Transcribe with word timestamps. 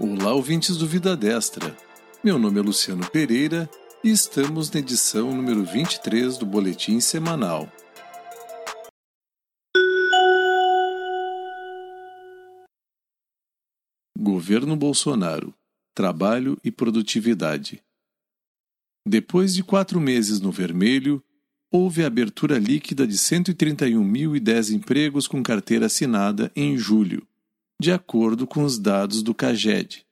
Olá, 0.00 0.32
ouvintes 0.32 0.78
do 0.78 0.86
Vida 0.86 1.14
Destra. 1.14 1.76
Meu 2.24 2.38
nome 2.38 2.58
é 2.58 2.62
Luciano 2.62 3.08
Pereira 3.10 3.68
e 4.02 4.10
estamos 4.10 4.70
na 4.70 4.80
edição 4.80 5.34
número 5.34 5.62
23 5.64 6.38
do 6.38 6.46
Boletim 6.46 6.98
Semanal. 6.98 7.70
Governo 14.18 14.74
Bolsonaro 14.76 15.54
Trabalho 15.94 16.58
e 16.64 16.72
Produtividade. 16.72 17.82
Depois 19.06 19.54
de 19.54 19.62
quatro 19.62 20.00
meses 20.00 20.40
no 20.40 20.50
vermelho, 20.50 21.22
houve 21.70 22.02
a 22.02 22.06
abertura 22.06 22.58
líquida 22.58 23.06
de 23.06 23.16
131.010 23.16 24.74
empregos 24.74 25.28
com 25.28 25.42
carteira 25.42 25.86
assinada 25.86 26.50
em 26.56 26.78
julho, 26.78 27.26
de 27.82 27.90
acordo 27.90 28.46
com 28.46 28.62
os 28.62 28.78
dados 28.78 29.24
do 29.24 29.34
CAGED. 29.34 30.06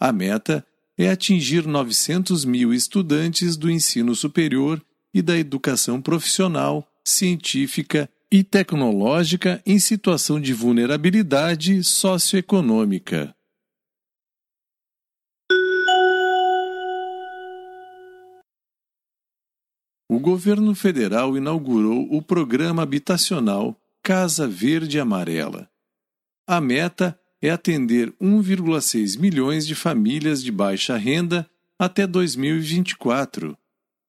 A 0.00 0.12
meta 0.12 0.66
é 0.96 1.10
atingir 1.10 1.66
900 1.66 2.44
mil 2.44 2.72
estudantes 2.72 3.56
do 3.56 3.70
ensino 3.70 4.14
superior 4.14 4.82
e 5.12 5.20
da 5.20 5.36
educação 5.36 6.00
profissional, 6.00 6.86
científica 7.04 8.08
e 8.30 8.42
tecnológica 8.42 9.62
em 9.66 9.78
situação 9.78 10.40
de 10.40 10.52
vulnerabilidade 10.52 11.82
socioeconômica. 11.84 13.34
O 20.14 20.20
governo 20.20 20.74
federal 20.76 21.36
inaugurou 21.36 22.06
o 22.08 22.22
programa 22.22 22.82
habitacional 22.82 23.76
Casa 24.00 24.46
Verde 24.46 25.00
Amarela. 25.00 25.68
A 26.46 26.60
meta 26.60 27.18
é 27.42 27.50
atender 27.50 28.12
1,6 28.22 29.18
milhões 29.18 29.66
de 29.66 29.74
famílias 29.74 30.42
de 30.42 30.52
baixa 30.52 30.96
renda 30.96 31.48
até 31.76 32.06
2024. 32.06 33.58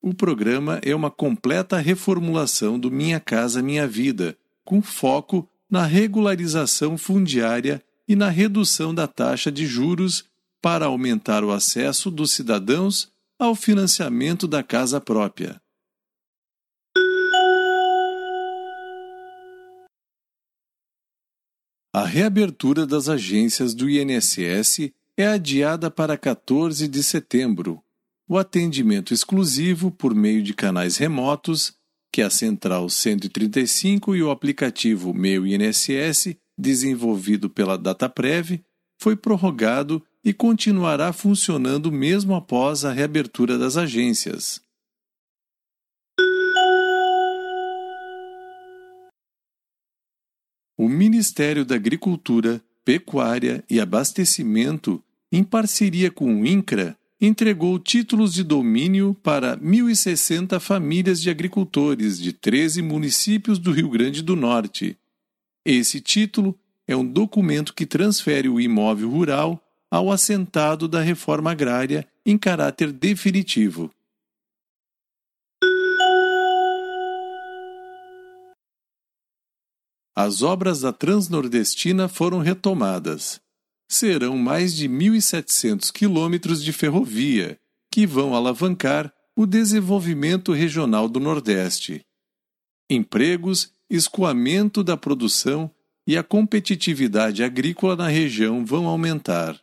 O 0.00 0.14
programa 0.14 0.78
é 0.84 0.94
uma 0.94 1.10
completa 1.10 1.78
reformulação 1.78 2.78
do 2.78 2.88
Minha 2.88 3.18
Casa 3.18 3.60
Minha 3.60 3.88
Vida, 3.88 4.38
com 4.64 4.80
foco 4.80 5.48
na 5.68 5.84
regularização 5.84 6.96
fundiária 6.96 7.82
e 8.06 8.14
na 8.14 8.28
redução 8.28 8.94
da 8.94 9.08
taxa 9.08 9.50
de 9.50 9.66
juros 9.66 10.24
para 10.62 10.86
aumentar 10.86 11.42
o 11.42 11.50
acesso 11.50 12.12
dos 12.12 12.30
cidadãos 12.30 13.10
ao 13.38 13.56
financiamento 13.56 14.46
da 14.46 14.62
casa 14.62 15.00
própria. 15.00 15.60
A 21.96 22.04
reabertura 22.04 22.86
das 22.86 23.08
agências 23.08 23.72
do 23.72 23.88
INSS 23.88 24.92
é 25.16 25.28
adiada 25.28 25.90
para 25.90 26.14
14 26.18 26.86
de 26.88 27.02
setembro. 27.02 27.82
O 28.28 28.36
atendimento 28.36 29.14
exclusivo 29.14 29.90
por 29.90 30.14
meio 30.14 30.42
de 30.42 30.52
canais 30.52 30.98
remotos, 30.98 31.72
que 32.12 32.20
a 32.20 32.28
Central 32.28 32.90
135 32.90 34.14
e 34.14 34.22
o 34.22 34.30
aplicativo 34.30 35.14
Meu 35.14 35.46
INSS, 35.46 36.36
desenvolvido 36.58 37.48
pela 37.48 37.78
Dataprev, 37.78 38.60
foi 39.00 39.16
prorrogado 39.16 40.02
e 40.22 40.34
continuará 40.34 41.14
funcionando 41.14 41.90
mesmo 41.90 42.34
após 42.34 42.84
a 42.84 42.92
reabertura 42.92 43.56
das 43.56 43.78
agências. 43.78 44.60
O 50.86 50.88
Ministério 50.88 51.64
da 51.64 51.74
Agricultura, 51.74 52.62
Pecuária 52.84 53.64
e 53.68 53.80
Abastecimento, 53.80 55.02
em 55.32 55.42
parceria 55.42 56.12
com 56.12 56.42
o 56.42 56.46
INCRA, 56.46 56.96
entregou 57.20 57.76
títulos 57.76 58.32
de 58.32 58.44
domínio 58.44 59.12
para 59.20 59.56
1.060 59.56 60.60
famílias 60.60 61.20
de 61.20 61.28
agricultores 61.28 62.20
de 62.20 62.32
13 62.32 62.82
municípios 62.82 63.58
do 63.58 63.72
Rio 63.72 63.90
Grande 63.90 64.22
do 64.22 64.36
Norte. 64.36 64.96
Esse 65.64 66.00
título 66.00 66.56
é 66.86 66.94
um 66.94 67.04
documento 67.04 67.74
que 67.74 67.84
transfere 67.84 68.48
o 68.48 68.60
imóvel 68.60 69.10
rural 69.10 69.60
ao 69.90 70.12
assentado 70.12 70.86
da 70.86 71.00
reforma 71.00 71.50
agrária 71.50 72.06
em 72.24 72.38
caráter 72.38 72.92
definitivo. 72.92 73.90
As 80.16 80.40
obras 80.40 80.80
da 80.80 80.94
Transnordestina 80.94 82.08
foram 82.08 82.38
retomadas. 82.38 83.38
Serão 83.86 84.38
mais 84.38 84.74
de 84.74 84.88
1.700 84.88 85.92
quilômetros 85.92 86.64
de 86.64 86.72
ferrovia, 86.72 87.60
que 87.92 88.06
vão 88.06 88.34
alavancar 88.34 89.12
o 89.36 89.44
desenvolvimento 89.44 90.52
regional 90.52 91.06
do 91.06 91.20
Nordeste. 91.20 92.02
Empregos, 92.88 93.74
escoamento 93.90 94.82
da 94.82 94.96
produção 94.96 95.70
e 96.06 96.16
a 96.16 96.22
competitividade 96.22 97.44
agrícola 97.44 97.94
na 97.94 98.08
região 98.08 98.64
vão 98.64 98.86
aumentar. 98.86 99.60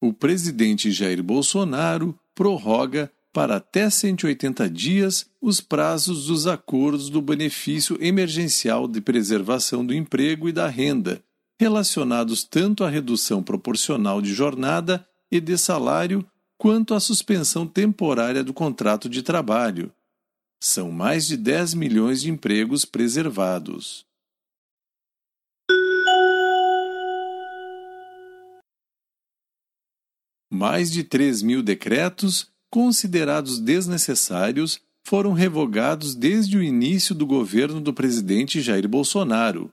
O 0.00 0.12
presidente 0.14 0.92
Jair 0.92 1.22
Bolsonaro 1.22 2.18
prorroga 2.34 3.12
para 3.32 3.56
até 3.56 3.88
180 3.88 4.68
dias 4.68 5.30
os 5.40 5.60
prazos 5.60 6.26
dos 6.26 6.46
acordos 6.46 7.08
do 7.08 7.22
benefício 7.22 7.96
emergencial 8.00 8.88
de 8.88 9.00
preservação 9.00 9.84
do 9.84 9.94
emprego 9.94 10.48
e 10.48 10.52
da 10.52 10.68
renda, 10.68 11.22
relacionados 11.58 12.42
tanto 12.42 12.84
à 12.84 12.88
redução 12.88 13.42
proporcional 13.42 14.20
de 14.20 14.32
jornada 14.34 15.06
e 15.30 15.40
de 15.40 15.56
salário 15.56 16.26
quanto 16.58 16.92
à 16.92 17.00
suspensão 17.00 17.66
temporária 17.66 18.42
do 18.42 18.52
contrato 18.52 19.08
de 19.08 19.22
trabalho. 19.22 19.92
São 20.62 20.90
mais 20.90 21.26
de 21.26 21.36
10 21.36 21.74
milhões 21.74 22.20
de 22.20 22.30
empregos 22.30 22.84
preservados. 22.84 24.04
Mais 30.52 30.90
de 30.90 31.04
3 31.04 31.42
mil 31.42 31.62
decretos 31.62 32.49
considerados 32.70 33.58
desnecessários, 33.58 34.80
foram 35.04 35.32
revogados 35.32 36.14
desde 36.14 36.56
o 36.56 36.62
início 36.62 37.14
do 37.14 37.26
governo 37.26 37.80
do 37.80 37.92
presidente 37.92 38.60
Jair 38.60 38.88
Bolsonaro. 38.88 39.72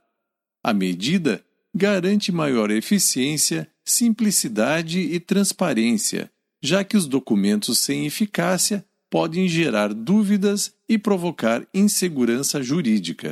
A 0.64 0.74
medida 0.74 1.44
garante 1.74 2.32
maior 2.32 2.72
eficiência, 2.72 3.70
simplicidade 3.86 5.00
e 5.00 5.20
transparência, 5.20 6.32
já 6.62 6.84
que 6.84 6.98
os 6.98 7.06
documentos 7.06 7.78
sem 7.78 8.06
eficácia 8.06 8.84
podem 9.10 9.48
gerar 9.48 9.94
dúvidas 9.94 10.74
e 10.90 10.98
provocar 10.98 11.66
insegurança 11.74 12.62
jurídica. 12.62 13.32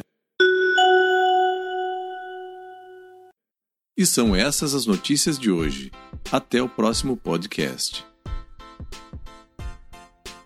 E 3.97 4.05
são 4.05 4.35
essas 4.35 4.75
as 4.75 4.85
notícias 4.85 5.39
de 5.39 5.49
hoje. 5.49 5.89
Até 6.31 6.61
o 6.61 6.67
próximo 6.67 7.15
podcast. 7.15 8.05